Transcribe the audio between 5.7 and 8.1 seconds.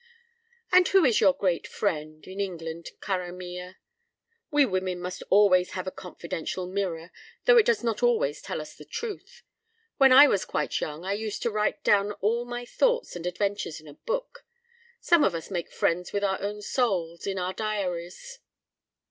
have a confidential mirror, though it does not